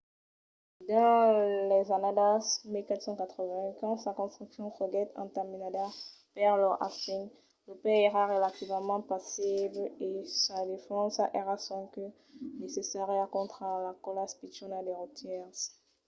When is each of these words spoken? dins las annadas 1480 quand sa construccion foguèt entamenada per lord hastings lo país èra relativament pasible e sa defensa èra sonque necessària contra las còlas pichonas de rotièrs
dins 0.87 1.43
las 1.71 1.87
annadas 1.97 2.43
1480 2.73 3.71
quand 3.79 3.95
sa 4.03 4.11
construccion 4.21 4.69
foguèt 4.77 5.09
entamenada 5.25 5.85
per 6.35 6.53
lord 6.63 6.79
hastings 6.83 7.31
lo 7.67 7.73
país 7.83 8.03
èra 8.09 8.23
relativament 8.35 9.03
pasible 9.13 9.83
e 10.09 10.09
sa 10.41 10.57
defensa 10.73 11.23
èra 11.41 11.55
sonque 11.67 12.05
necessària 12.63 13.25
contra 13.35 13.67
las 13.85 13.97
còlas 14.05 14.31
pichonas 14.39 14.85
de 14.87 14.93
rotièrs 15.01 15.59